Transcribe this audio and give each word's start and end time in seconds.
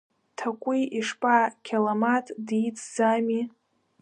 Ҭакәи 0.37 0.81
ишԥа, 0.99 1.35
Қьаламаҭ 1.65 2.25
дицӡами? 2.47 3.41